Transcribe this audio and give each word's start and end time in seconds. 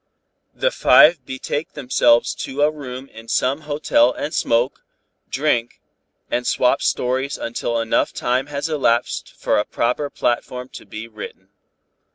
"The 0.55 0.71
five 0.71 1.27
betake 1.27 1.73
themselves 1.73 2.33
to 2.45 2.63
a 2.63 2.71
room 2.71 3.07
in 3.09 3.27
some 3.27 3.61
hotel 3.69 4.11
and 4.11 4.33
smoke, 4.33 4.83
drink 5.29 5.79
and 6.31 6.47
swap 6.47 6.81
stories 6.81 7.37
until 7.37 7.79
enough 7.79 8.11
time 8.11 8.47
has 8.47 8.67
elapsed 8.67 9.31
for 9.37 9.59
a 9.59 9.63
proper 9.63 10.09
platform 10.09 10.69
to 10.69 10.87
be 10.87 11.07
written. 11.07 11.49